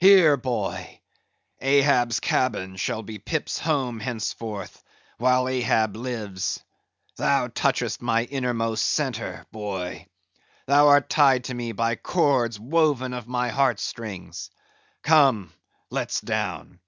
[0.00, 0.98] Here, boy;
[1.60, 4.82] Ahab's cabin shall be Pip's home henceforth,
[5.16, 6.58] while Ahab lives.
[7.14, 10.08] Thou touchest my inmost centre, boy;
[10.66, 14.50] thou art tied to me by cords woven of my heart strings.
[15.04, 15.52] Come,
[15.88, 16.80] let's down."